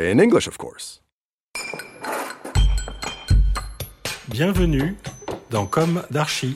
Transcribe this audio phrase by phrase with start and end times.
[0.00, 1.00] In English, of course.
[4.30, 4.94] Bienvenue
[5.50, 6.54] dans Comme d'Archi.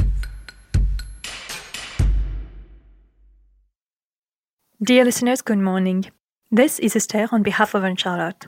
[4.81, 6.05] Dear listeners, good morning.
[6.53, 8.47] This is Esther on behalf of Anne Charlotte.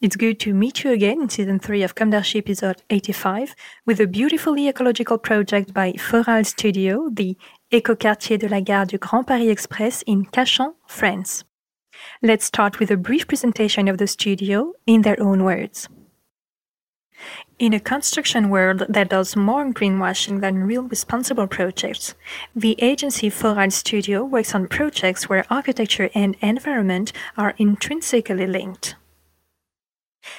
[0.00, 3.98] It's good to meet you again in season 3 of Comme d'Archi episode 85 with
[3.98, 7.36] a beautifully ecological project by Foral Studio, the
[7.72, 11.42] Écoquartier de la Gare du Grand Paris Express in Cachan, France.
[12.22, 15.88] Let's start with a brief presentation of the studio in their own words.
[17.58, 22.14] In a construction world that does more greenwashing than real responsible projects,
[22.54, 28.94] the agency Foral Studio works on projects where architecture and environment are intrinsically linked.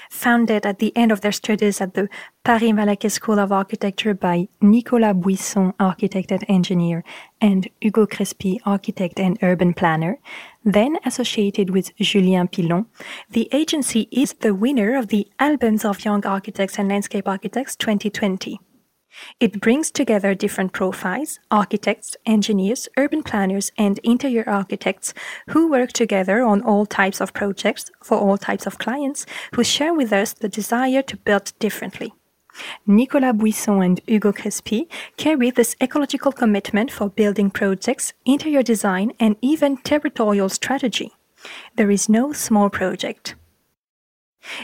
[0.09, 2.07] Founded at the end of their studies at the
[2.43, 7.03] Paris Malaquais School of Architecture by Nicolas Buisson, architect and engineer,
[7.41, 10.19] and Hugo Crespi, architect and urban planner,
[10.63, 12.85] then associated with Julien Pilon,
[13.29, 18.59] the agency is the winner of the Albums of Young Architects and Landscape Architects 2020.
[19.39, 25.13] It brings together different profiles, architects, engineers, urban planners, and interior architects
[25.49, 29.25] who work together on all types of projects for all types of clients
[29.55, 32.13] who share with us the desire to build differently.
[32.85, 34.87] Nicolas Buisson and Hugo Crespi
[35.17, 41.11] carry this ecological commitment for building projects, interior design, and even territorial strategy.
[41.75, 43.35] There is no small project.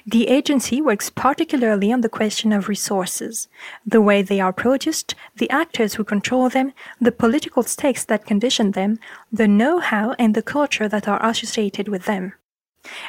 [0.05, 3.47] The agency works particularly on the question of resources,
[3.85, 8.71] the way they are produced, the actors who control them, the political stakes that condition
[8.71, 8.99] them,
[9.31, 12.33] the know how and the culture that are associated with them.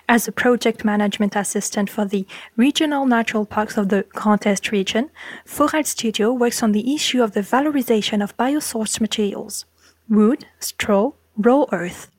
[0.09, 2.27] As a project management assistant for the
[2.57, 5.11] regional natural parks of the Grand Est region,
[5.45, 9.65] Foral Studio works on the issue of the valorization of biosourced materials
[10.09, 12.11] wood, straw, raw earth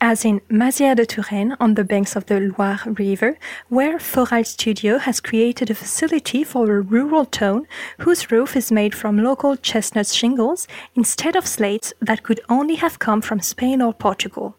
[0.00, 4.98] as in Mazières de Touraine on the banks of the Loire River, where Foral Studio
[4.98, 7.66] has created a facility for a rural town
[7.98, 12.98] whose roof is made from local chestnut shingles instead of slates that could only have
[12.98, 14.56] come from Spain or Portugal.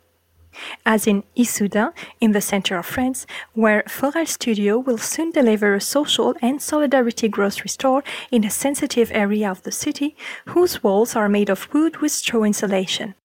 [0.86, 5.82] As in Issoudun, in the center of France, where Foral Studio will soon deliver a
[5.82, 10.16] social and solidarity grocery store in a sensitive area of the city,
[10.48, 13.16] whose walls are made of wood with straw insulation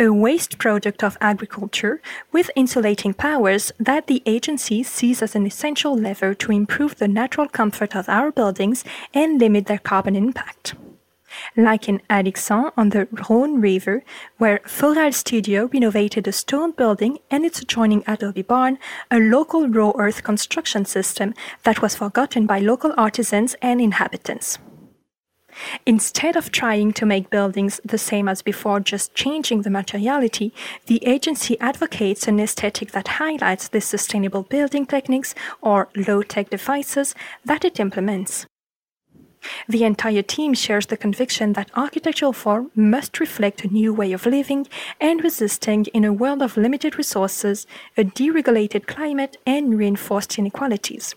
[0.00, 2.00] a waste product of agriculture
[2.30, 7.48] with insulating powers that the agency sees as an essential lever to improve the natural
[7.48, 10.74] comfort of our buildings and limit their carbon impact.
[11.56, 14.02] Like in Alixan on the Rhône River,
[14.38, 18.78] where Foral Studio renovated a stone building and its adjoining adobe barn,
[19.10, 21.34] a local raw earth construction system
[21.64, 24.58] that was forgotten by local artisans and inhabitants.
[25.86, 30.52] Instead of trying to make buildings the same as before, just changing the materiality,
[30.86, 37.14] the agency advocates an aesthetic that highlights the sustainable building techniques or low tech devices
[37.44, 38.46] that it implements.
[39.68, 44.26] The entire team shares the conviction that architectural form must reflect a new way of
[44.26, 44.66] living
[45.00, 47.66] and resisting in a world of limited resources,
[47.96, 51.14] a deregulated climate, and reinforced inequalities.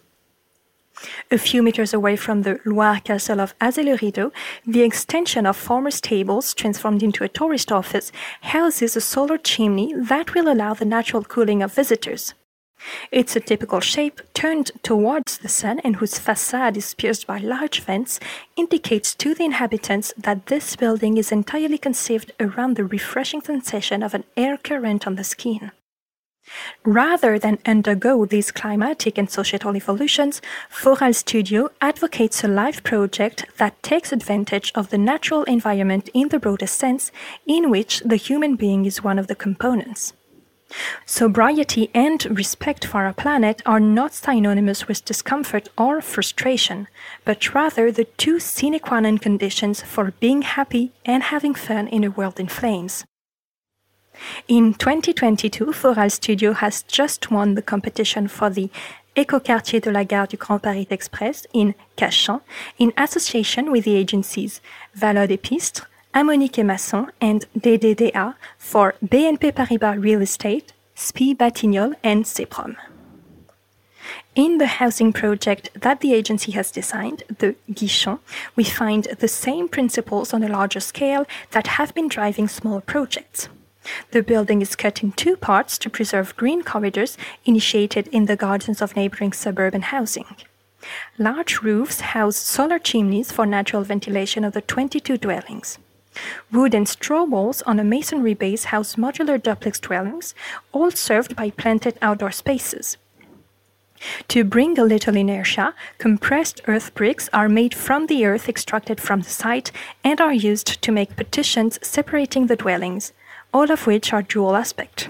[1.31, 4.31] A few meters away from the Loire Castle of Azay-le-Rideau,
[4.68, 8.12] the extension of former stables, transformed into a tourist office,
[8.42, 12.34] houses a solar chimney that will allow the natural cooling of visitors.
[13.12, 17.81] It's a typical shape turned towards the sun and whose facade is pierced by large
[17.81, 18.19] vents
[18.56, 24.13] indicates to the inhabitants that this building is entirely conceived around the refreshing sensation of
[24.13, 25.72] an air current on the skin.
[26.83, 33.81] Rather than undergo these climatic and societal evolutions, Foral Studio advocates a life project that
[33.83, 37.12] takes advantage of the natural environment in the broadest sense,
[37.45, 40.13] in which the human being is one of the components.
[41.06, 46.88] Sobriety and respect for our planet are not synonymous with discomfort or frustration,
[47.25, 52.03] but rather the two sine qua non conditions for being happy and having fun in
[52.03, 53.06] a world in flames.
[54.47, 58.69] In 2022, Foral Studio has just won the competition for the
[59.15, 62.39] Écoquartier de la Gare du Grand Paris Express in Cachan
[62.77, 64.62] in association with the agencies
[64.95, 71.96] Valeurs des Pistres, Ammonique et Masson, and DDDA for BNP Paribas Real Estate, SPI Batignolles,
[72.04, 72.75] and CEPROM.
[74.36, 78.19] In the housing project that the agency has designed, the Guichon,
[78.58, 83.48] we find the same principles on a larger scale that have been driving smaller projects.
[84.12, 88.81] The building is cut in two parts to preserve green corridors initiated in the gardens
[88.81, 90.36] of neighboring suburban housing.
[91.18, 95.78] Large roofs house solar chimneys for natural ventilation of the 22 dwellings.
[96.52, 100.36] Wood and straw walls on a masonry base house modular duplex dwellings,
[100.72, 102.98] all served by planted outdoor spaces.
[104.30, 109.22] To bring a little inertia, compressed earth bricks are made from the earth extracted from
[109.22, 109.72] the site
[110.04, 113.14] and are used to make partitions separating the dwellings,
[113.54, 115.07] all of which are dual aspect.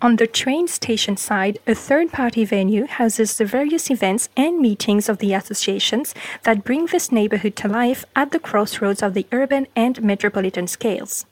[0.00, 5.08] On the train station side, a third party venue houses the various events and meetings
[5.08, 6.14] of the associations
[6.44, 11.26] that bring this neighborhood to life at the crossroads of the urban and metropolitan scales.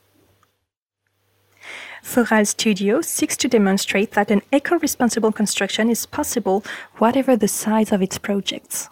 [2.03, 6.65] Foral Studio seeks to demonstrate that an eco responsible construction is possible,
[6.99, 8.89] whatever the size of its projects.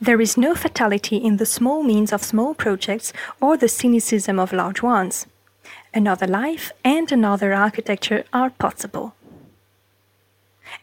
[0.00, 4.52] There is no fatality in the small means of small projects or the cynicism of
[4.52, 5.26] large ones
[5.94, 9.14] another life, and another architecture are possible.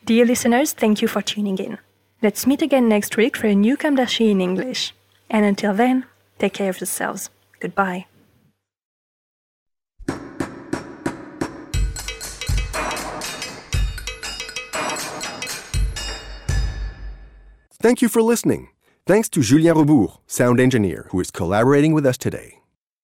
[0.06, 1.78] Dear listeners, thank you for tuning in.
[2.22, 4.94] Let's meet again next week for a new d'Archi in English.
[5.30, 6.06] And until then,
[6.40, 7.30] take care of yourselves.
[7.60, 8.06] Goodbye.
[17.86, 18.70] Thank you for listening.
[19.06, 22.62] Thanks to Julien Rebours, sound engineer, who is collaborating with us today.